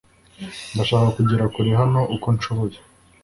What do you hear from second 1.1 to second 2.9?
kugera kure hano uko nshoboye